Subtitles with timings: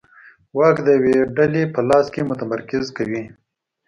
[0.57, 3.23] واک د یوې ډلې په لاس کې متمرکز کوي.